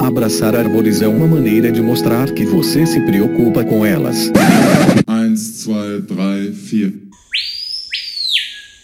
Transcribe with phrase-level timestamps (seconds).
[0.00, 4.30] Abraçar árvores é uma maneira de mostrar que você se preocupa com elas.
[5.08, 7.08] 1, 2, 3, 4.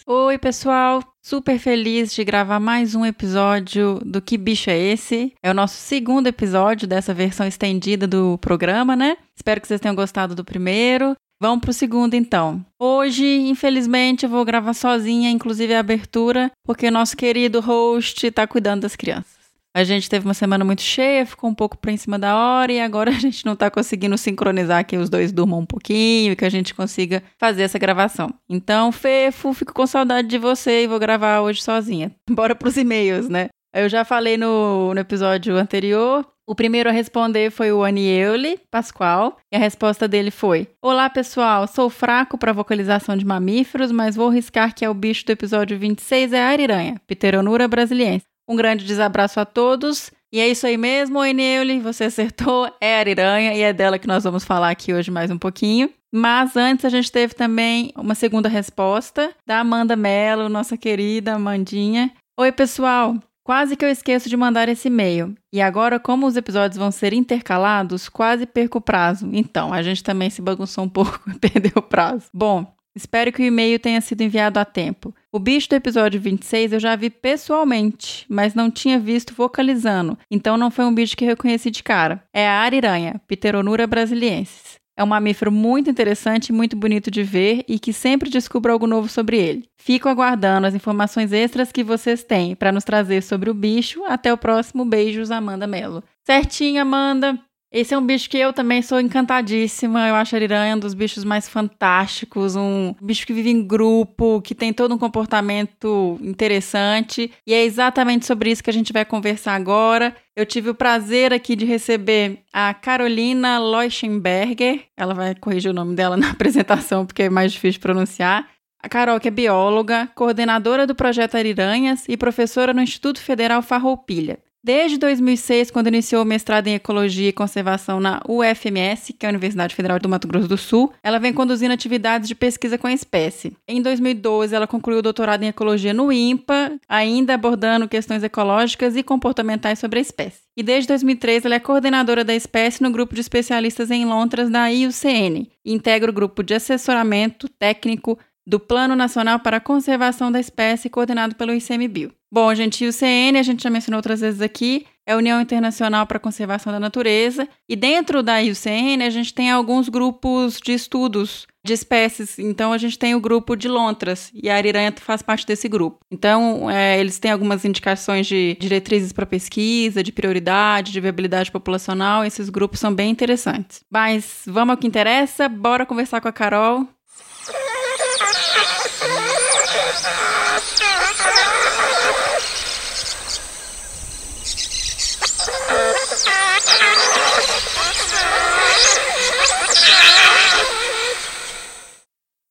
[0.07, 1.03] Oi, pessoal!
[1.23, 5.33] Super feliz de gravar mais um episódio do Que Bicho é Esse?
[5.43, 9.17] É o nosso segundo episódio dessa versão estendida do programa, né?
[9.37, 11.15] Espero que vocês tenham gostado do primeiro.
[11.41, 12.65] Vamos pro segundo então.
[12.79, 18.83] Hoje, infelizmente, eu vou gravar sozinha, inclusive a abertura, porque nosso querido host tá cuidando
[18.83, 19.34] das crianças.
[19.77, 22.73] A gente teve uma semana muito cheia, ficou um pouco por em cima da hora
[22.73, 26.37] e agora a gente não tá conseguindo sincronizar que os dois durmam um pouquinho e
[26.37, 28.33] que a gente consiga fazer essa gravação.
[28.49, 32.15] Então, Fefo, fico com saudade de você e vou gravar hoje sozinha.
[32.31, 33.49] Bora pros e-mails, né?
[33.75, 36.25] Eu já falei no, no episódio anterior.
[36.47, 41.67] O primeiro a responder foi o Aniele Pascoal, e a resposta dele foi: Olá pessoal,
[41.67, 45.79] sou fraco para vocalização de mamíferos, mas vou riscar que é o bicho do episódio
[45.79, 48.27] 26 é a ariranha, Pteronura brasiliense.
[48.49, 50.11] Um grande desabraço a todos.
[50.33, 54.09] E é isso aí mesmo, Eneule, você acertou, é a Ariranha e é dela que
[54.09, 55.89] nós vamos falar aqui hoje mais um pouquinho.
[56.13, 62.13] Mas antes a gente teve também uma segunda resposta da Amanda Mello, nossa querida Amandinha.
[62.39, 63.17] Oi, pessoal!
[63.45, 65.35] Quase que eu esqueço de mandar esse e-mail.
[65.53, 69.29] E agora, como os episódios vão ser intercalados, quase perco o prazo.
[69.33, 72.25] Então, a gente também se bagunçou um pouco e perdeu o prazo.
[72.33, 75.15] Bom, Espero que o e-mail tenha sido enviado a tempo.
[75.33, 80.57] O bicho do episódio 26 eu já vi pessoalmente, mas não tinha visto vocalizando, então
[80.57, 82.23] não foi um bicho que reconheci de cara.
[82.33, 84.75] É a ariranha, Pteronura brasiliensis.
[84.97, 88.87] É um mamífero muito interessante e muito bonito de ver e que sempre descubro algo
[88.87, 89.69] novo sobre ele.
[89.77, 94.05] Fico aguardando as informações extras que vocês têm para nos trazer sobre o bicho.
[94.05, 94.85] Até o próximo.
[94.85, 96.05] Beijos, Amanda Mello.
[96.25, 97.37] Certinho, Amanda.
[97.75, 100.07] Esse é um bicho que eu também sou encantadíssima.
[100.07, 104.41] Eu acho a ariranha um dos bichos mais fantásticos, um bicho que vive em grupo,
[104.43, 107.33] que tem todo um comportamento interessante.
[107.45, 110.15] E é exatamente sobre isso que a gente vai conversar agora.
[110.37, 114.85] Eu tive o prazer aqui de receber a Carolina Leuchtenberger.
[114.97, 118.49] Ela vai corrigir o nome dela na apresentação, porque é mais difícil de pronunciar.
[118.81, 124.39] A Carol, que é bióloga, coordenadora do projeto Ariranhas e professora no Instituto Federal Farroupilha.
[124.65, 129.31] Desde 2006, quando iniciou o mestrado em Ecologia e Conservação na UFMS, que é a
[129.31, 132.93] Universidade Federal do Mato Grosso do Sul, ela vem conduzindo atividades de pesquisa com a
[132.95, 133.55] espécie.
[133.69, 139.03] Em 2012, ela concluiu o doutorado em Ecologia no INPA, ainda abordando questões ecológicas e
[139.03, 140.41] comportamentais sobre a espécie.
[140.57, 144.69] E desde 2003, ela é coordenadora da espécie no grupo de especialistas em lontras da
[144.69, 150.41] IUCN e integra o grupo de assessoramento técnico do Plano Nacional para a Conservação da
[150.41, 152.13] Espécie, coordenado pelo ICMBio.
[152.31, 156.07] Bom, gente, o CN, a gente já mencionou outras vezes aqui, é a União Internacional
[156.07, 160.73] para a Conservação da Natureza, e dentro da IUCN a gente tem alguns grupos de
[160.73, 162.39] estudos de espécies.
[162.39, 166.01] Então a gente tem o grupo de lontras e a ariranha faz parte desse grupo.
[166.11, 172.25] Então é, eles têm algumas indicações de diretrizes para pesquisa, de prioridade, de viabilidade populacional.
[172.25, 173.83] Esses grupos são bem interessantes.
[173.91, 175.49] Mas vamos ao que interessa.
[175.49, 176.87] Bora conversar com a Carol.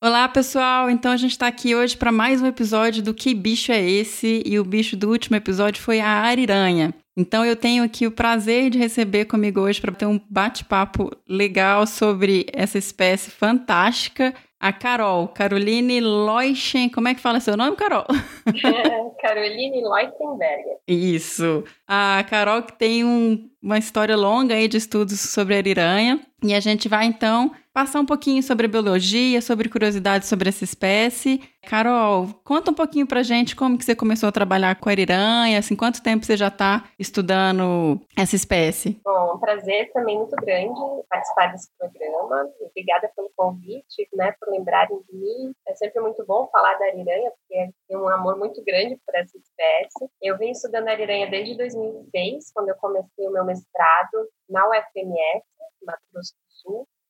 [0.02, 0.90] Olá, pessoal!
[0.90, 4.42] Então a gente está aqui hoje para mais um episódio do Que Bicho é Esse?
[4.44, 6.94] E o bicho do último episódio foi a ariranha.
[7.16, 11.86] Então eu tenho aqui o prazer de receber comigo hoje para ter um bate-papo legal
[11.86, 18.06] sobre essa espécie fantástica a Carol, Caroline Leuchten, como é que fala seu nome, Carol?
[19.20, 20.78] Caroline Leuchtenberger.
[20.88, 21.64] Isso.
[21.86, 26.18] A Carol que tem um, uma história longa aí de estudos sobre a ariranha.
[26.44, 31.40] E a gente vai então passar um pouquinho sobre biologia, sobre curiosidades sobre essa espécie.
[31.66, 35.58] Carol, conta um pouquinho pra gente como que você começou a trabalhar com a ariranha,
[35.58, 39.00] assim, quanto tempo você já está estudando essa espécie?
[39.02, 40.78] Bom, um prazer também muito grande
[41.08, 42.46] participar desse programa.
[42.60, 45.52] Obrigada pelo convite, né, por lembrarem de mim.
[45.66, 49.36] É sempre muito bom falar da ariranha, porque tem um amor muito grande por essa
[49.38, 50.10] espécie.
[50.20, 55.42] Eu vim estudando ariranha desde 2006, quando eu comecei o meu mestrado na UFMS,
[55.84, 56.32] Mato Grosso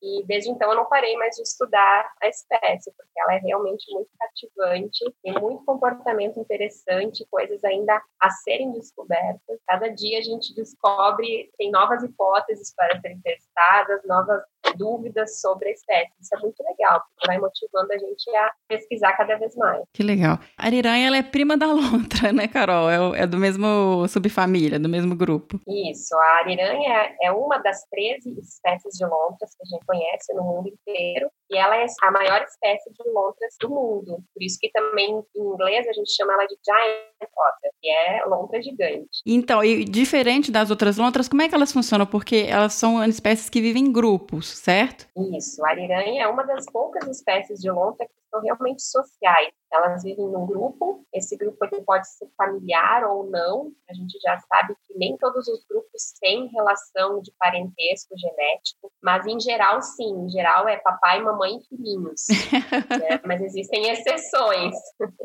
[0.04, 3.90] E desde então eu não parei mais de estudar a espécie, porque ela é realmente
[3.90, 9.58] muito cativante, tem muito comportamento interessante, coisas ainda a serem descobertas.
[9.66, 14.42] Cada dia a gente descobre, tem novas hipóteses para serem testadas, novas
[14.76, 16.12] dúvidas sobre a espécie.
[16.20, 19.82] Isso é muito legal, porque vai motivando a gente a pesquisar cada vez mais.
[19.92, 20.38] Que legal.
[20.58, 22.90] A ariranha ela é prima da lontra, né, Carol?
[22.90, 25.60] É, é do mesmo subfamília, do mesmo grupo.
[25.66, 26.14] Isso.
[26.16, 30.68] A ariranha é uma das 13 espécies de lontras que a gente conhece no mundo
[30.68, 31.30] inteiro.
[31.54, 34.18] E ela é a maior espécie de lontras do mundo.
[34.34, 38.24] Por isso que também em inglês a gente chama ela de giant otter, que é
[38.26, 39.22] lontra gigante.
[39.24, 42.06] Então, e diferente das outras lontras, como é que elas funcionam?
[42.06, 45.06] Porque elas são espécies que vivem em grupos, certo?
[45.36, 49.52] Isso, a ariranha é uma das poucas espécies de lontra que são realmente sociais.
[49.74, 54.76] Elas vivem num grupo, esse grupo pode ser familiar ou não, a gente já sabe
[54.86, 60.28] que nem todos os grupos têm relação de parentesco genético, mas em geral sim, em
[60.30, 62.22] geral é papai, mamãe e filhinhos,
[63.00, 63.20] né?
[63.26, 64.76] mas existem exceções.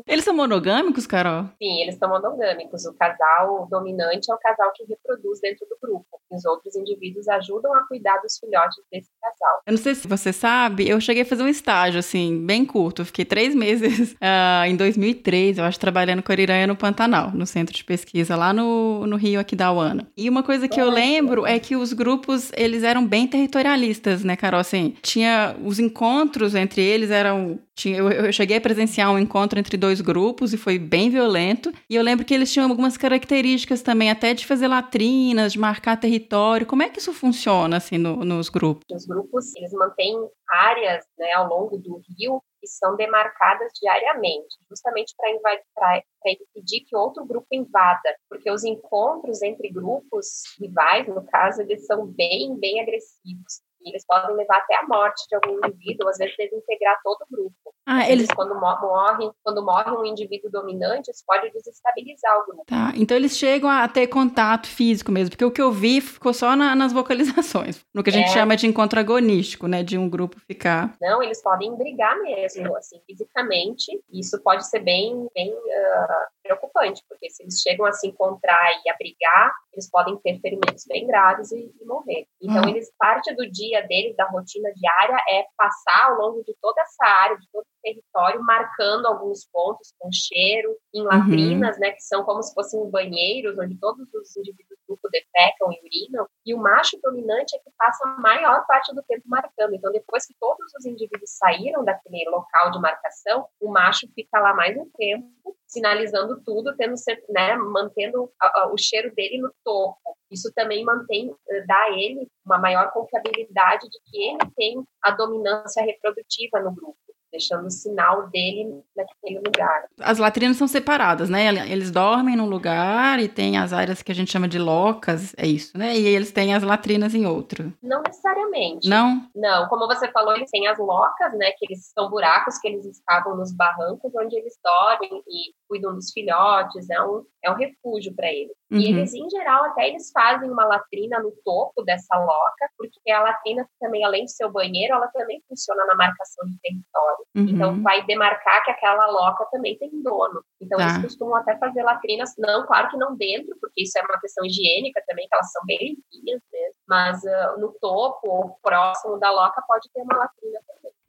[0.04, 1.44] Eles são monogâmicos, Carol?
[1.62, 6.20] Sim, eles são monogâmicos, o casal dominante é o casal que reproduz dentro do grupo,
[6.28, 9.62] os outros indivíduos ajudam a cuidar dos filhotes desse casal.
[9.64, 13.02] Eu não sei se você sabe, eu cheguei a fazer um estágio, assim, bem curto,
[13.02, 14.16] eu fiquei três meses uh,
[14.66, 18.52] em 2003, eu acho, trabalhando com a Ariranha no Pantanal, no centro de pesquisa, lá
[18.52, 20.06] no, no Rio aqui da UANA.
[20.16, 24.36] E uma coisa que eu lembro é que os grupos, eles eram bem territorialistas, né,
[24.36, 24.60] Carol?
[24.60, 29.58] Assim, tinha os encontros entre eles eram tinha, eu, eu, cheguei a presenciar um encontro
[29.58, 31.72] entre dois grupos e foi bem violento.
[31.88, 35.96] E eu lembro que eles tinham algumas características também, até de fazer latrinas, de marcar
[35.96, 36.66] território.
[36.66, 38.84] Como é que isso funciona, assim, no, nos grupos?
[38.92, 40.14] Os grupos, eles mantêm
[40.46, 47.24] áreas, né, ao longo do rio que são demarcadas diariamente, justamente para impedir que outro
[47.24, 53.62] grupo invada, porque os encontros entre grupos rivais, no caso, eles são bem, bem agressivos.
[53.80, 57.34] E eles podem levar até a morte de algum indivíduo, às vezes desintegrar todo o
[57.34, 57.69] grupo.
[58.12, 58.28] Eles...
[58.34, 62.64] Quando morre, quando morre um indivíduo dominante, isso pode desestabilizar o grupo.
[62.66, 66.32] Tá, então eles chegam a ter contato físico mesmo, porque o que eu vi ficou
[66.32, 68.32] só na, nas vocalizações, no que a gente é...
[68.32, 70.94] chama de encontro agonístico, né, de um grupo ficar...
[71.00, 77.30] Não, eles podem brigar mesmo, assim, fisicamente, isso pode ser bem, bem uh, preocupante, porque
[77.30, 81.52] se eles chegam a se encontrar e a brigar, eles podem ter ferimentos bem graves
[81.52, 82.26] e, e morrer.
[82.42, 82.68] Então, hum.
[82.68, 87.04] eles, parte do dia deles, da rotina diária, é passar ao longo de toda essa
[87.04, 91.80] área, de todo o território, marcando alguns pontos com cheiro, em latrinas, uhum.
[91.80, 95.80] né, que são como se fossem banheiros, onde todos os indivíduos do grupo defecam e
[95.84, 99.74] urinam, e o macho dominante é que passa a maior parte do tempo marcando.
[99.74, 104.52] Então, depois que todos os indivíduos saíram daquele local de marcação, o macho fica lá
[104.54, 105.30] mais um tempo,
[105.70, 106.94] sinalizando tudo, tendo,
[107.30, 109.98] né, mantendo a, a, o cheiro dele no topo.
[110.30, 115.12] Isso também mantém, eh, dá a ele uma maior confiabilidade de que ele tem a
[115.12, 116.98] dominância reprodutiva no grupo
[117.30, 119.84] deixando o sinal dele naquele lugar.
[120.00, 121.46] As latrinas são separadas, né?
[121.70, 125.46] Eles dormem num lugar e tem as áreas que a gente chama de locas, é
[125.46, 125.96] isso, né?
[125.96, 127.72] E eles têm as latrinas em outro.
[127.82, 128.88] Não necessariamente.
[128.88, 129.28] Não?
[129.34, 131.52] Não, como você falou, eles têm as locas, né?
[131.52, 136.10] Que eles são buracos que eles escavam nos barrancos onde eles dormem e cuidam dos
[136.10, 138.56] filhotes, é um, é um refúgio para eles.
[138.70, 138.78] Uhum.
[138.78, 143.22] E eles, em geral, até eles fazem uma latrina no topo dessa loca, porque a
[143.22, 147.24] latrina também, além de ser o banheiro, ela também funciona na marcação de território.
[147.36, 147.48] Uhum.
[147.48, 150.42] Então, vai demarcar que aquela loca também tem dono.
[150.60, 150.84] Então, tá.
[150.84, 154.44] eles costumam até fazer latrinas, não, claro que não dentro, porque isso é uma questão
[154.44, 159.30] higiênica também, que elas são bem limpinhas mesmo, mas uh, no topo ou próximo da
[159.30, 160.58] loca pode ter uma latrina.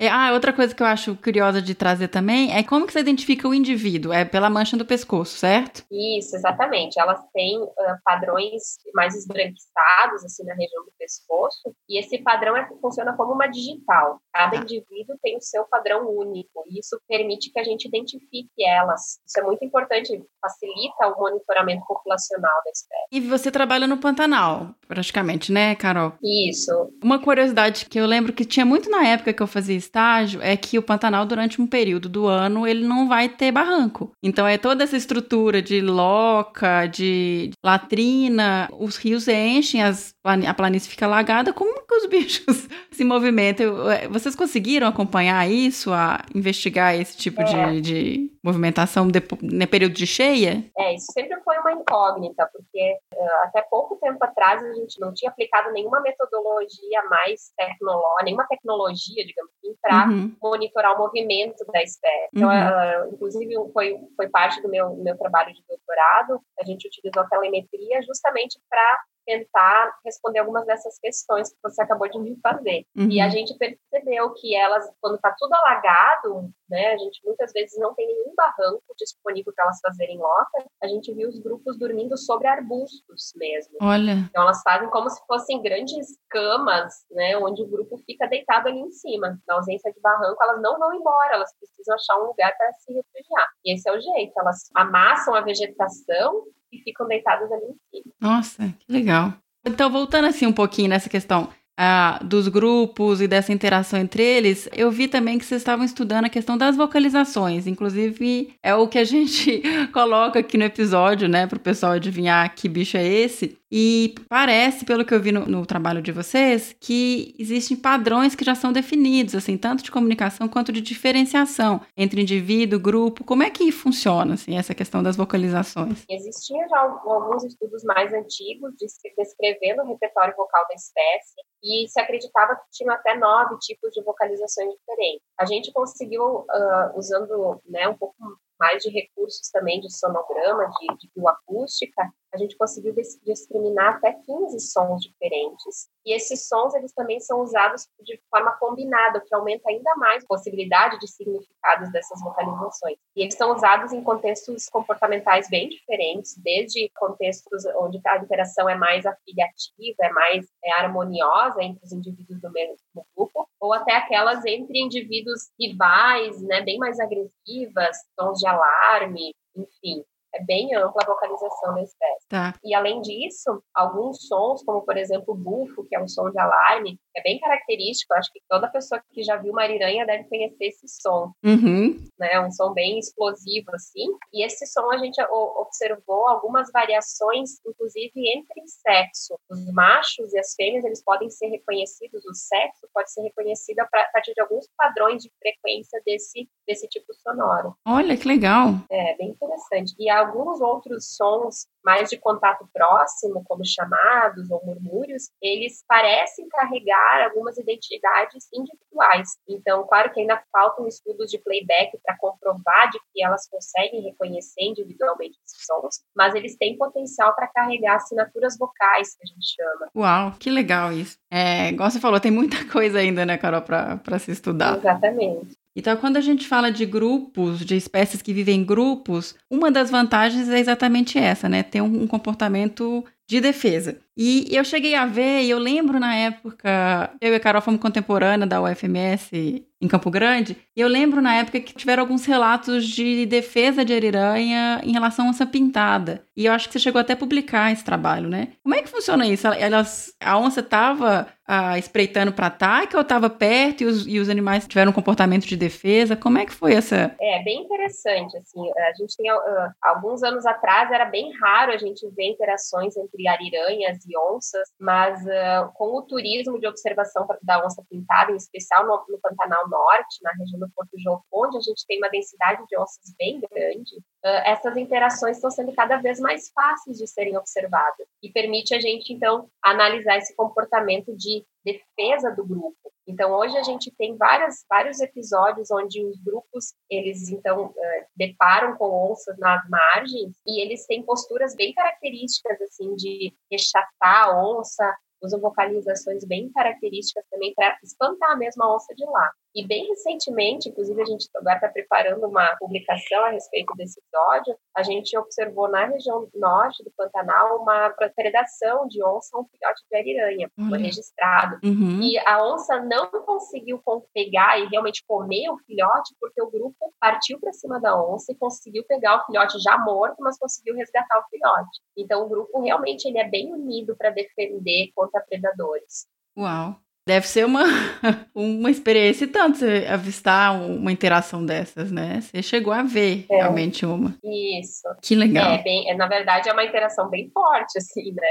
[0.02, 3.02] É, ah, outra coisa que eu acho curiosa de trazer também é como que você
[3.02, 4.12] identifica o indivíduo?
[4.12, 5.86] É pela mancha do pescoço, certo?
[5.92, 7.00] Isso, exatamente.
[7.00, 7.70] Elas têm uh,
[8.04, 13.46] padrões mais esbranquiçados, assim, na região do pescoço, e esse padrão é, funciona como uma
[13.46, 14.20] digital.
[14.34, 14.62] Cada ah.
[14.62, 19.20] indivíduo tem o seu padrão único, e isso permite que a gente identifique elas.
[19.24, 23.06] Isso é muito importante, facilita o monitoramento populacional da espécie.
[23.12, 26.14] E você trabalha no Pantanal, praticamente, né, Carol?
[26.24, 26.72] Isso.
[27.04, 30.56] Uma curiosidade que eu lembro que tinha muito na época que eu fazia estágio é
[30.56, 34.12] que o Pantanal, durante um período do ano, ele não vai ter barranco.
[34.24, 40.90] Então é toda essa estrutura de loca, de latrina, os rios enchem, as, a planície
[40.90, 43.92] fica alagada, como que os bichos se movimentam?
[43.92, 47.44] É, vocês conseguiram acompanhar isso, a investigar esse tipo é.
[47.44, 50.66] de, de, movimentação de, no período de cheia?
[50.78, 52.98] É, isso sempre foi uma incógnita, porque
[53.44, 59.26] até pouco tempo atrás a gente não tinha aplicado nenhuma metodologia mais tecnológica, nenhuma tecnologia,
[59.26, 60.36] digamos assim, para uhum.
[60.42, 62.30] monitorar o movimento da espécie.
[62.34, 63.10] Então, uhum.
[63.10, 67.28] uh, inclusive, foi, foi parte do meu, meu trabalho de doutorado, a gente utilizou a
[67.28, 72.86] telemetria justamente para tentar responder algumas dessas questões que você acabou de me fazer.
[72.96, 73.10] Uhum.
[73.10, 73.32] E a uhum.
[73.32, 78.08] gente percebeu que elas, quando está tudo alagado, né, a gente muitas vezes não tem
[78.08, 83.34] nenhum barranco disponível para elas fazerem lota, a gente viu os grupos dormindo sobre arbustos
[83.36, 83.78] mesmo.
[83.82, 84.14] Olha.
[84.30, 88.80] Então elas fazem como se fossem grandes camas, né, onde o grupo fica deitado ali
[88.80, 89.40] em cima.
[89.48, 92.94] Na ausência de barranco, elas não vão embora, elas precisam achar um lugar para se
[92.94, 93.48] refugiar.
[93.66, 98.14] E esse é o jeito, elas amassam a vegetação e ficam deitadas ali em cima.
[98.20, 99.34] Nossa, que legal.
[99.66, 101.50] Então, voltando assim um pouquinho nessa questão,
[101.84, 106.26] ah, dos grupos e dessa interação entre eles, eu vi também que vocês estavam estudando
[106.26, 107.66] a questão das vocalizações.
[107.66, 112.54] Inclusive, é o que a gente coloca aqui no episódio, né, para o pessoal adivinhar
[112.54, 113.58] que bicho é esse.
[113.72, 118.46] E parece, pelo que eu vi no, no, trabalho de vocês, que existem padrões que
[118.46, 123.24] já são definidos, assim, tanto de comunicação quanto de diferenciação entre indivíduo, grupo.
[123.24, 126.04] Como é que funciona, assim, essa questão das vocalizações?
[126.08, 128.74] Existiam já alguns estudos mais antigos
[129.18, 134.04] descrevendo o repertório vocal da espécie e se acreditava que tinha até nove tipos de
[134.04, 135.22] vocalizações diferentes.
[135.40, 138.16] A gente conseguiu, uh, usando né, um pouco
[138.60, 142.94] mais de recursos também de sonograma, de, de bioacústica, a gente conseguiu
[143.26, 145.90] discriminar até 15 sons diferentes.
[146.06, 150.24] E esses sons, eles também são usados de forma combinada, o que aumenta ainda mais
[150.24, 152.98] a possibilidade de significados dessas vocalizações.
[153.16, 158.76] E eles são usados em contextos comportamentais bem diferentes, desde contextos onde a interação é
[158.76, 162.78] mais afiliativa, é mais é, harmoniosa entre os indivíduos do mesmo
[163.16, 170.04] grupo, ou até aquelas entre indivíduos rivais, né, bem mais agressivas, sons de alarme, enfim
[170.34, 172.28] é bem ampla a vocalização da espécie.
[172.30, 172.56] Tá.
[172.64, 176.40] E além disso, alguns sons, como por exemplo o bufo, que é um som de
[176.40, 178.14] alarme, é bem característico.
[178.14, 181.32] Acho que toda pessoa que já viu uma ariranha deve conhecer esse som.
[181.44, 181.98] Uhum.
[182.18, 182.40] Né?
[182.40, 184.08] Um som bem explosivo, assim.
[184.34, 189.36] E esse som a gente observou algumas variações, inclusive entre sexo.
[189.50, 193.88] Os machos e as fêmeas, eles podem ser reconhecidos, o sexo pode ser reconhecido a
[194.14, 197.76] partir de alguns padrões de frequência desse, desse tipo sonoro.
[197.86, 198.76] Olha, que legal.
[198.90, 199.94] É, bem interessante.
[200.00, 207.24] E alguns outros sons mais de contato próximo, como chamados ou murmúrios, eles parecem carregar
[207.26, 209.30] algumas identidades individuais.
[209.48, 214.62] Então, claro que ainda faltam estudos de playback para comprovar de que elas conseguem reconhecer
[214.62, 219.90] individualmente esses sons, mas eles têm potencial para carregar assinaturas vocais, que a gente chama.
[219.96, 221.18] Uau, que legal isso.
[221.32, 224.78] É, igual você falou, tem muita coisa ainda, né, Carol, para se estudar.
[224.78, 225.61] Exatamente.
[225.76, 229.90] Então, quando a gente fala de grupos, de espécies que vivem em grupos, uma das
[229.90, 231.64] vantagens é exatamente essa, né?
[231.64, 233.98] Ter um comportamento de defesa.
[234.18, 237.80] E eu cheguei a ver, e eu lembro na época, eu e a Carol fomos
[237.80, 242.86] contemporânea da UFMS em Campo Grande, e eu lembro na época que tiveram alguns relatos
[242.86, 246.24] de defesa de ariranha em relação à onça pintada.
[246.36, 248.50] E eu acho que você chegou até a publicar esse trabalho, né?
[248.62, 249.48] Como é que funciona isso?
[249.48, 254.30] Elas, a onça estava ah, espreitando para ataque ou estava perto e os, e os
[254.30, 256.16] animais tiveram um comportamento de defesa?
[256.16, 257.16] Como é que foi essa?
[257.20, 259.40] É bem interessante, assim, a gente tem uh,
[259.82, 265.22] alguns anos atrás era bem raro a gente ver interações entre ariranhas e onças, mas
[265.26, 270.24] uh, com o turismo de observação da onça pintada, em especial no, no Pantanal Norte,
[270.24, 274.02] na região do Porto João, onde a gente tem uma densidade de onças bem grande,
[274.24, 279.12] essas interações estão sendo cada vez mais fáceis de serem observadas e permite a gente,
[279.12, 282.92] então, analisar esse comportamento de defesa do grupo.
[283.08, 288.78] Então, hoje a gente tem várias, vários episódios onde os grupos, eles, então, uh, deparam
[288.78, 294.96] com onças nas margens e eles têm posturas bem características, assim, de rechaçar a onça,
[295.22, 299.32] usam vocalizações bem características também para espantar a mesma onça de lá.
[299.54, 304.56] E bem recentemente, inclusive a gente agora está preparando uma publicação a respeito desse episódio,
[304.76, 309.84] a gente observou na região norte do Pantanal uma predação de onça a um filhote
[309.90, 311.60] de ariranha, foi registrado.
[311.64, 312.02] Uhum.
[312.02, 313.82] E a onça não conseguiu
[314.14, 318.36] pegar e realmente comer o filhote porque o grupo partiu para cima da onça e
[318.36, 321.82] conseguiu pegar o filhote já morto, mas conseguiu resgatar o filhote.
[321.98, 326.08] Então o grupo realmente ele é bem unido para defender contra predadores.
[326.38, 326.76] Uau!
[327.08, 327.64] Deve ser uma,
[328.36, 332.22] uma experiência tanto você avistar uma interação dessas, né?
[332.22, 333.38] Você chegou a ver é.
[333.38, 334.16] realmente uma.
[334.24, 334.88] Isso.
[335.02, 335.52] Que legal.
[335.52, 338.28] É, bem, é, na verdade, é uma interação bem forte, assim, né?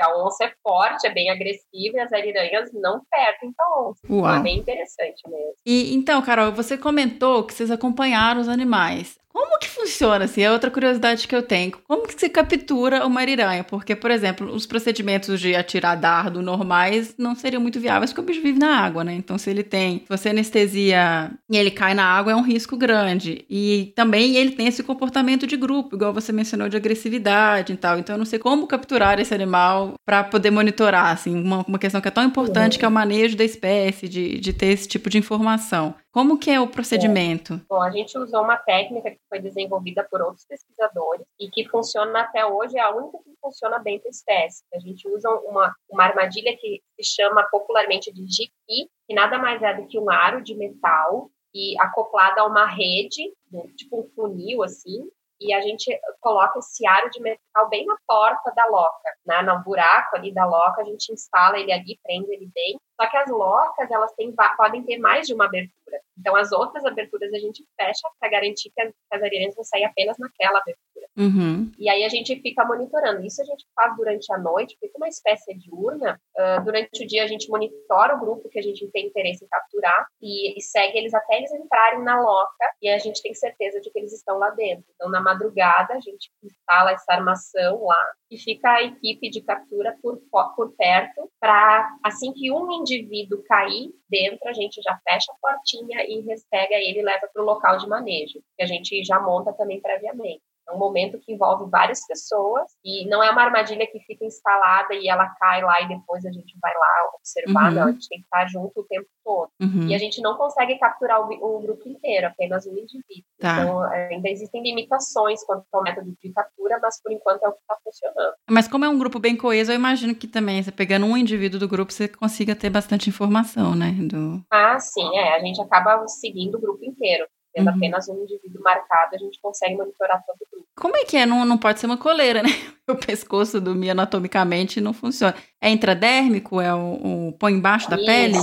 [0.00, 4.00] A onça é forte, é bem agressiva e as ariranhas não perdem a onça.
[4.10, 4.34] Uau.
[4.34, 5.54] É bem interessante mesmo.
[5.64, 9.16] E então, Carol, você comentou que vocês acompanharam os animais.
[9.32, 11.72] Como que funciona, assim, é outra curiosidade que eu tenho.
[11.88, 13.64] Como que se captura uma ariranha?
[13.64, 18.24] Porque, por exemplo, os procedimentos de atirar dardo normais não seriam muito viáveis porque o
[18.24, 19.14] bicho vive na água, né?
[19.14, 22.76] Então, se ele tem, se você anestesia e ele cai na água, é um risco
[22.76, 23.44] grande.
[23.48, 27.98] E também ele tem esse comportamento de grupo, igual você mencionou, de agressividade e tal.
[27.98, 32.00] Então, eu não sei como capturar esse animal para poder monitorar, assim, uma, uma questão
[32.00, 32.78] que é tão importante uhum.
[32.80, 35.94] que é o manejo da espécie, de, de ter esse tipo de informação.
[36.12, 37.58] Como que é o procedimento?
[37.66, 42.20] Bom, a gente usou uma técnica que foi desenvolvida por outros pesquisadores e que funciona
[42.20, 44.62] até hoje, é a única que funciona bem para espécie.
[44.74, 49.62] A gente usa uma, uma armadilha que se chama popularmente de jiqui, que nada mais
[49.62, 53.32] é do que um aro de metal e acoplada a uma rede,
[53.74, 55.08] tipo um funil assim,
[55.42, 59.42] e a gente coloca esse aro de metal bem na porta da loca, né?
[59.42, 62.78] no buraco ali da loca, a gente instala ele ali, prende ele bem.
[63.00, 66.00] Só que as locas, elas têm, podem ter mais de uma abertura.
[66.18, 70.16] Então, as outras aberturas a gente fecha para garantir que as, areias vão sair apenas
[70.18, 70.91] naquela abertura.
[71.16, 71.70] Uhum.
[71.78, 73.24] E aí a gente fica monitorando.
[73.24, 76.20] Isso a gente faz durante a noite, fica uma espécie de urna.
[76.36, 79.48] Uh, durante o dia a gente monitora o grupo que a gente tem interesse em
[79.48, 83.80] capturar e, e, segue eles até eles entrarem na loca e a gente tem certeza
[83.80, 84.84] de que eles estão lá dentro.
[84.94, 89.96] Então, na madrugada, a gente instala essa armação lá e fica a equipe de captura
[90.02, 90.18] por,
[90.56, 96.02] por perto para, assim que um indivíduo cair dentro, a gente já fecha a portinha
[96.04, 99.52] e pega ele e leva para o local de manejo, que a gente já monta
[99.52, 100.42] também previamente.
[100.68, 104.94] É um momento que envolve várias pessoas e não é uma armadilha que fica instalada
[104.94, 107.78] e ela cai lá e depois a gente vai lá observar, uhum.
[107.78, 109.50] não, a gente tem que estar junto o tempo todo.
[109.60, 109.88] Uhum.
[109.88, 113.24] E a gente não consegue capturar o, o grupo inteiro, apenas um indivíduo.
[113.38, 113.62] Tá.
[113.62, 117.60] Então, ainda existem limitações quanto ao método de captura, mas por enquanto é o que
[117.60, 118.34] está funcionando.
[118.48, 121.58] Mas como é um grupo bem coeso, eu imagino que também, você pegando um indivíduo
[121.58, 123.92] do grupo, você consiga ter bastante informação, né?
[124.08, 124.42] Do...
[124.50, 125.34] Ah, sim, é.
[125.34, 127.76] A gente acaba seguindo o grupo inteiro tendo uhum.
[127.76, 130.68] apenas um indivíduo marcado, a gente consegue monitorar todo o grupo.
[130.76, 131.26] Como é que é?
[131.26, 132.48] Não, não pode ser uma coleira, né?
[132.90, 135.36] O pescoço dormir anatomicamente não funciona.
[135.60, 136.60] É intradérmico?
[136.60, 138.04] É o, o põe embaixo da Isso.
[138.04, 138.36] pele?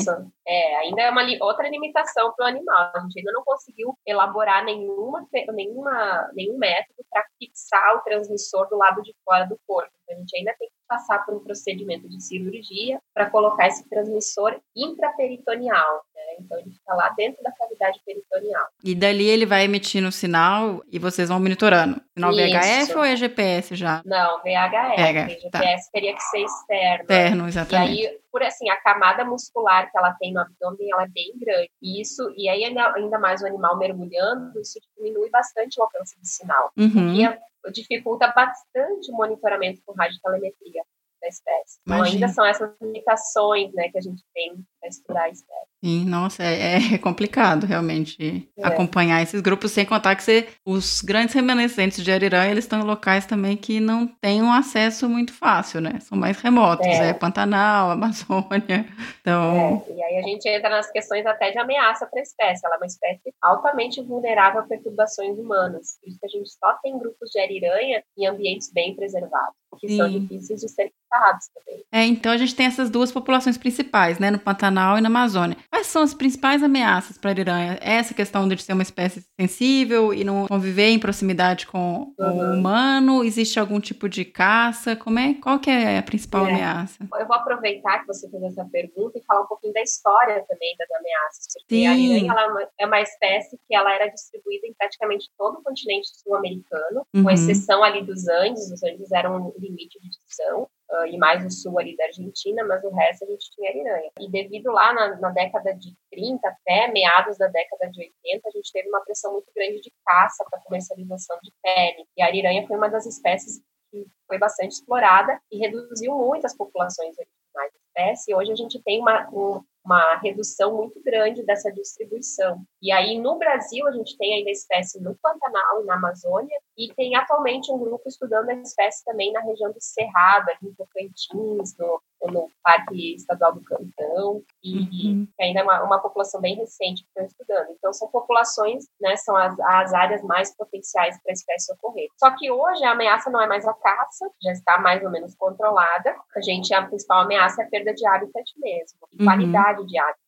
[0.48, 2.92] É, ainda é uma outra limitação para o animal.
[2.96, 8.78] A gente ainda não conseguiu elaborar nenhuma, nenhuma, nenhum método para fixar o transmissor do
[8.78, 9.92] lado de fora do corpo.
[10.04, 13.88] Então, a gente ainda tem que passar por um procedimento de cirurgia para colocar esse
[13.90, 16.02] transmissor intraperitoneal.
[16.30, 16.36] Né?
[16.40, 18.68] Então, ele fica lá dentro da cavidade peritoneal.
[18.84, 22.02] E dali ele vai emitindo o sinal e vocês vão monitorando.
[22.14, 22.40] Sinal Isso.
[22.40, 24.02] VHF ou é GPS já?
[24.06, 24.96] Não, VHF.
[24.96, 25.60] VHF, tá.
[25.60, 27.02] GPS teria que ser externo.
[27.02, 28.02] Externo, exatamente.
[28.02, 31.32] E aí, por assim, a camada muscular que ela tem no abdômen, ela é bem
[31.38, 31.72] grande.
[31.82, 36.20] E isso, e aí ainda, ainda mais o animal mergulhando, isso diminui bastante o alcance
[36.20, 36.72] do sinal.
[36.78, 37.16] Uhum.
[37.16, 37.40] E
[37.72, 40.84] dificulta bastante o monitoramento com radiotelemetria
[41.22, 41.80] da espécie.
[41.82, 42.16] Então, Imagina.
[42.16, 45.70] ainda são essas limitações né, que a gente tem para estudar a espécie.
[45.84, 48.68] Sim, nossa, é, é complicado realmente É.
[48.68, 52.84] acompanhar esses grupos, sem contar que você, os grandes remanescentes de ariranha, eles estão em
[52.84, 56.00] locais também que não têm um acesso muito fácil, né?
[56.02, 57.10] São mais remotos, É.
[57.10, 58.86] é, Pantanal, Amazônia.
[59.22, 62.66] Então, É, e aí a gente entra nas questões até de ameaça para a espécie.
[62.66, 65.98] Ela é uma espécie altamente vulnerável a perturbações humanas.
[66.02, 69.96] Por isso que a gente só tem grupos de ariranha em ambientes bem preservados, que
[69.96, 70.20] são Sim.
[70.20, 71.84] difíceis de serem captados também.
[71.92, 74.30] é, então a gente tem essas duas populações principais, né?
[74.30, 75.58] No Pantanal e na Amazônia.
[75.72, 77.78] Quais são as principais ameaças para a ariranha?
[77.82, 82.24] É Essa questão de ser uma espécie sensível e não conviver em proximidade com o
[82.54, 83.24] humano?
[83.24, 84.96] Existe algum tipo de caça?
[84.96, 85.34] Como é?
[85.36, 86.52] Qual que é a principal É.
[86.52, 86.98] ameaça?
[87.20, 90.76] Eu vou aproveitar que você fez essa pergunta e falar um pouquinho da história também
[90.78, 91.88] das ameaças, porque Sim.
[91.88, 95.60] a ariranha ela é uma- é uma espécie que ela era distribuída em praticamente todo
[95.60, 97.24] o continente sul-americano, Uhum.
[97.24, 101.46] com exceção ali dos Andes, os Andes eram um limite de divisão, ah, e mais
[101.46, 104.12] o sul ali da Argentina, mas o resto a gente tinha ariranha.
[104.20, 108.52] E devido lá na, na década de 30 até meados da década de 80, a
[108.52, 112.06] gente teve uma pressão muito grande de caça para comercialização de pele.
[112.18, 116.56] E a ariranha foi uma das espécies que foi bastante explorada e reduziu muito as
[116.56, 118.32] populações originais da espécie.
[118.32, 122.62] E hoje a gente tem uma, um- uma redução muito grande dessa distribuição.
[122.82, 126.60] E aí, no Brasil, a gente tem ainda a espécie no Pantanal e na Amazônia,
[126.78, 130.74] e tem atualmente um grupo estudando a espécie também na região do Cerrado, ali em
[130.74, 135.28] Tocantins, no, no Parque Estadual do Cantão, e Uhum.
[135.38, 137.70] que ainda é uma, uma população bem recente que estão estudando.
[137.78, 142.08] Então, são populações, né, são as, as áreas mais potenciais para a espécie ocorrer.
[142.18, 145.34] Só que hoje a ameaça não é mais a caça, já está mais ou menos
[145.36, 146.16] controlada.
[146.36, 149.26] A gente, a principal ameaça é a perda de habitat mesmo, e Uhum.
[149.26, 150.20] qualidade de habitat.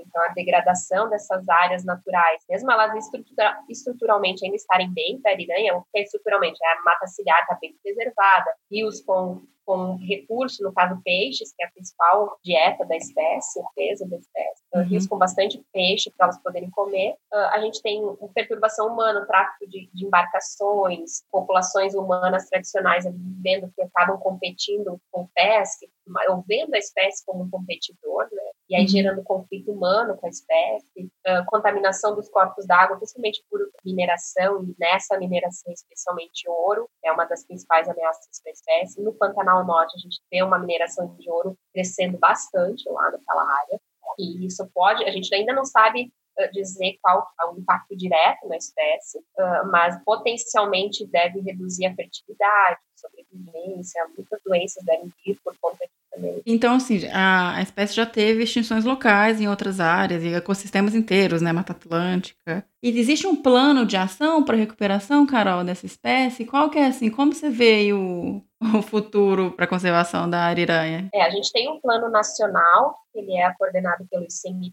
[0.00, 0.04] Né?
[0.08, 5.76] Então, a degradação dessas áreas naturais, mesmo elas estrutura, estruturalmente ainda estarem bem para ariranha,
[5.76, 6.58] o que é estruturalmente?
[6.62, 11.62] É a mata ciliar está bem preservada, rios com, com recurso, no caso peixes, que
[11.62, 14.88] é a principal dieta da espécie, a presa da espécie, então, Uhum.
[14.88, 17.14] rios com bastante peixe para elas poderem comer.
[17.32, 18.00] Ah, a gente tem
[18.34, 25.26] perturbação humana, tráfico de, de embarcações, populações humanas tradicionais ali vivendo que acabam competindo com
[25.34, 25.86] pesca,
[26.28, 28.42] ou vendo a espécie como um competidor, né?
[28.68, 28.88] E aí Uhum.
[28.88, 31.10] gerando conflito humano com a espécie,
[31.46, 37.44] contaminação dos corpos d'água, principalmente por mineração, e nessa mineração especialmente ouro, é uma das
[37.44, 39.02] principais ameaças para a espécie.
[39.02, 43.80] No Pantanal Norte a gente tem uma mineração de ouro crescendo bastante lá naquela área,
[44.18, 46.12] e isso pode, a gente ainda não sabe
[46.52, 49.22] dizer qual é o impacto direto na espécie,
[49.70, 56.42] mas potencialmente deve reduzir a fertilidade, sobrevivência, muitas doenças devem vir por conta disso também.
[56.46, 61.40] Então, assim, a, a espécie já teve extinções locais em outras áreas e ecossistemas inteiros,
[61.42, 61.52] né?
[61.52, 62.64] Mata Atlântica.
[62.82, 66.44] E existe um plano de ação para recuperação, Carol, dessa espécie?
[66.44, 71.08] Qual que é, assim, como você vê o, o futuro para a conservação da ariranha?
[71.12, 74.72] É, a gente tem um plano nacional, ele é coordenado pelo ICMBio,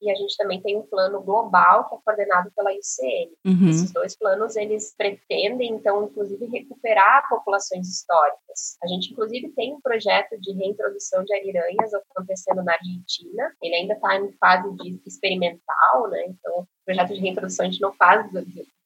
[0.00, 3.32] e a gente também tem um plano global que é coordenado pela ICN.
[3.44, 3.68] Uhum.
[3.68, 8.76] Esses dois planos, eles pretendem, então, inclusive, recuperar populações históricas.
[8.82, 13.52] A gente, inclusive, tem um projeto de reintrodução de ariranhas acontecendo na Argentina.
[13.62, 16.24] Ele ainda está em fase de experimental, né?
[16.28, 18.30] Então, o projeto de reintrodução a gente não faz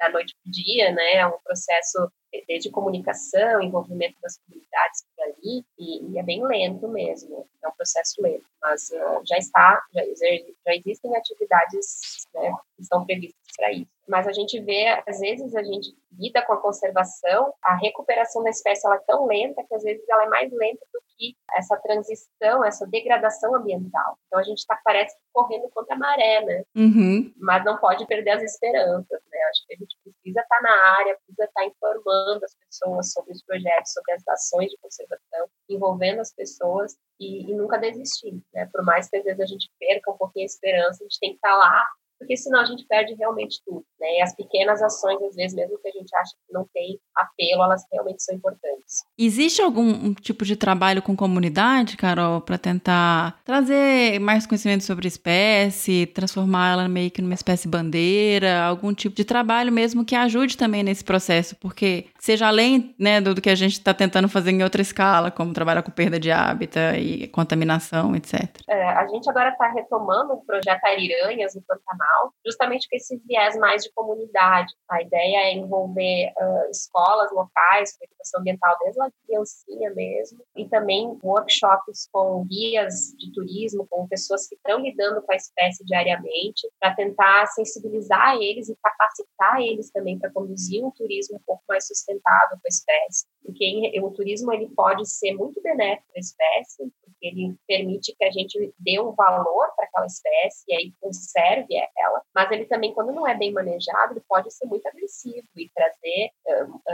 [0.05, 1.17] da noite para o dia, né?
[1.17, 2.11] É um processo
[2.49, 7.73] desde comunicação, envolvimento das comunidades por ali, e, e, é bem lento mesmo, é um
[7.73, 13.73] processo lento, mas uh, já está, já, já existem atividades né, que estão previstas para
[13.73, 13.91] isso.
[14.07, 18.51] Mas a gente vê, às vezes a gente lida com a conservação, a recuperação da
[18.51, 21.77] espécie ela é tão lenta que às vezes ela é mais lenta do que essa
[21.79, 24.19] transição, essa degradação ambiental.
[24.27, 26.63] Então a gente está parece correndo contra a maré, né?
[26.77, 27.33] Uhum.
[27.39, 29.39] Mas não pode perder as esperanças, né?
[29.51, 33.13] Acho que a gente precisa estar tá na área, precisa estar tá informando as pessoas
[33.13, 38.41] sobre os projetos, sobre as ações de conservação, envolvendo as pessoas e, e nunca desistir,
[38.53, 38.69] né?
[38.71, 41.31] Por mais que às vezes a gente perca um pouquinho a esperança, a gente tem
[41.31, 41.87] que estar tá lá
[42.25, 44.19] porque senão a gente perde realmente tudo, né?
[44.19, 47.63] E as pequenas ações, às vezes, mesmo que a gente acha que não tem apelo,
[47.63, 49.05] elas realmente são importantes.
[49.19, 55.09] Existe algum tipo de trabalho com comunidade, Carol, para tentar trazer mais conhecimento sobre a
[55.09, 60.57] espécie, transformar ela meio que numa espécie bandeira, algum tipo de trabalho mesmo que ajude
[60.57, 64.51] também nesse processo, porque seja além né, do, do que a gente está tentando fazer
[64.51, 68.61] em outra escala, como trabalhar com perda de hábitat e contaminação, etc.
[68.69, 72.14] É, a gente agora está retomando o projeto Ariranhas no Pantanal,
[72.45, 74.73] justamente com esse viés mais de comunidade.
[74.89, 80.69] A ideia é envolver uh, escolas locais com educação ambiental desde a criancinha mesmo, e
[80.69, 86.69] também workshops com guias de turismo, com pessoas que estão lidando com a espécie diariamente,
[86.81, 91.87] para tentar sensibilizar eles e capacitar eles também para conduzir um turismo um pouco mais
[91.87, 93.27] sustentável com a espécie.
[93.45, 96.93] Porque o turismo ele pode ser muito benéfico para a espécie,
[97.29, 102.23] ele permite que a gente dê um valor para aquela espécie e aí conserve ela,
[102.35, 106.31] mas ele também, quando não é bem manejado, ele pode ser muito agressivo e trazer,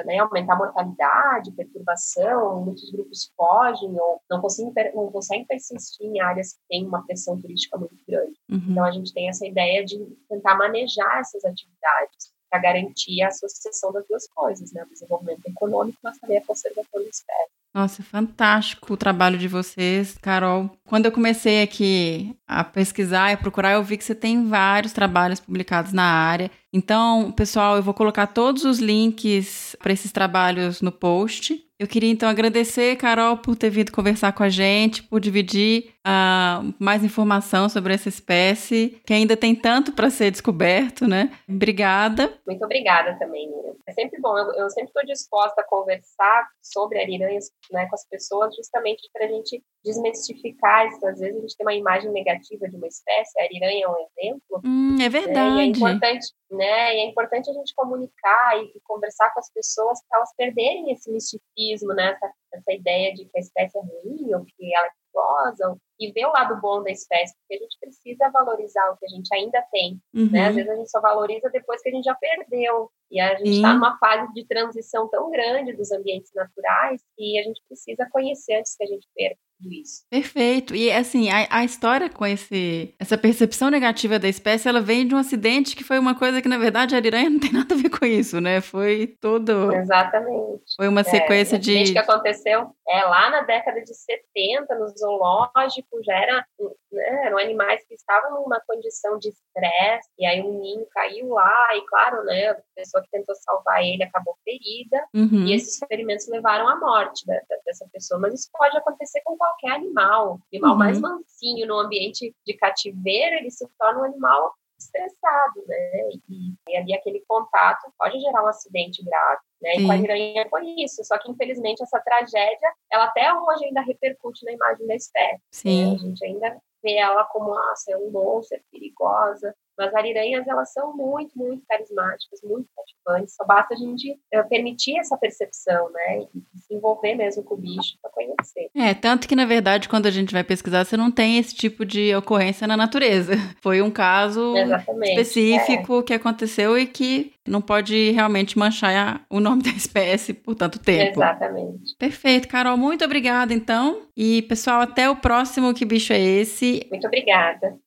[0.05, 6.21] né, aumentar a mortalidade, perturbação, muitos grupos fogem ou não conseguem, não conseguem persistir em
[6.21, 8.35] áreas que têm uma pressão turística muito grande.
[8.51, 8.61] Uhum.
[8.71, 13.93] Então, a gente tem essa ideia de tentar manejar essas atividades para garantir a associação
[13.93, 14.83] das duas coisas, né?
[14.83, 17.60] O desenvolvimento econômico, mas também a conservação da espécie.
[17.72, 20.70] Nossa, fantástico o trabalho de vocês, Carol.
[20.85, 25.38] Quando eu comecei aqui a pesquisar e procurar, eu vi que você tem vários trabalhos
[25.38, 26.50] publicados na área.
[26.72, 31.64] Então, pessoal, eu vou colocar todos os links para esses trabalhos no post.
[31.78, 36.75] Eu queria então agradecer, Carol, por ter vindo conversar com a gente, por dividir uh,
[36.79, 41.31] mais informação sobre essa espécie, que ainda tem tanto para ser descoberto, né?
[41.49, 42.33] Obrigada.
[42.47, 43.75] Muito obrigada também, Miriam.
[43.87, 48.07] É sempre bom, eu, eu sempre estou disposta a conversar sobre ariranhas né, com as
[48.07, 51.05] pessoas, justamente para a gente desmistificar isso.
[51.07, 53.97] Às vezes a gente tem uma imagem negativa de uma espécie, a ariranha é um
[53.97, 54.63] exemplo.
[54.65, 55.57] Hum, é verdade.
[55.57, 56.97] Né, e é importante, né?
[56.97, 60.93] E é importante a gente comunicar e, e conversar com as pessoas para elas perderem
[60.93, 62.13] esse misticismo, né?
[62.13, 66.11] Essa, essa ideia de que a espécie é ruim ou que ela é perigosa e
[66.13, 69.33] ver o lado bom da espécie, porque a gente precisa valorizar o que a gente
[69.35, 70.31] ainda tem, uhum.
[70.31, 70.49] né?
[70.49, 72.91] Às vezes a gente só valoriza depois que a gente já perdeu.
[73.11, 77.43] E a gente está numa fase de transição tão grande dos ambientes naturais que a
[77.43, 80.05] gente precisa conhecer antes que a gente perca tudo isso.
[80.11, 80.75] Perfeito.
[80.75, 85.14] E assim, a, a, história com esse, essa percepção negativa da espécie, ela vem de
[85.14, 87.79] um acidente que foi uma coisa que, na verdade, a ariranha não tem nada a
[87.79, 88.61] ver com isso, né?
[88.61, 89.73] Foi todo.
[89.73, 90.62] Exatamente.
[90.77, 91.92] Foi uma sequência é, de.
[91.92, 96.44] que aconteceu é, lá na década de 70, no zoológico, já era,
[96.90, 101.68] né, eram animais que estavam numa condição de estresse, e aí um ninho caiu lá,
[101.77, 105.46] e claro, né, a pessoa que tentou salvar ele acabou ferida, uhum.
[105.46, 108.20] e esses ferimentos levaram à morte da, da, dessa pessoa.
[108.20, 110.35] Mas isso pode acontecer com qualquer animal.
[110.35, 110.79] O animal uhum.
[110.79, 116.09] mais mansinho no ambiente de cativeiro, ele se torna um animal estressado, né?
[116.29, 119.75] E, e, ali aquele contato pode gerar um acidente grave, né?
[119.77, 121.05] E com a piranha foi isso.
[121.05, 125.43] Só que infelizmente essa tragédia, ela até hoje ainda repercute na imagem da espécie.
[125.53, 125.91] Sim.
[125.91, 125.95] Né?
[125.95, 130.71] A gente ainda vê ela como, ah, é um monstro, é perigosa, Mas ariranhas, elas
[130.75, 133.35] são muito, muito carismáticas, muito cativantes.
[133.35, 136.27] Só basta a gente uh, permitir essa percepção, né?
[136.35, 138.69] E se envolver mesmo com o bicho para conhecer.
[138.77, 141.87] É, tanto que, na verdade, quando a gente vai pesquisar, você não tem esse tipo
[141.87, 143.33] de ocorrência na natureza.
[143.62, 146.03] Foi um caso Exatamente, específico é.
[146.03, 151.21] que aconteceu e que não pode realmente manchar o nome da espécie por tanto tempo.
[151.21, 151.97] Exatamente.
[151.99, 152.77] Perfeito, Carol.
[152.77, 154.03] Muito obrigada, então.
[154.14, 156.87] E, pessoal, até o próximo Que Bicho é Esse?
[156.90, 157.79] Muito obrigada.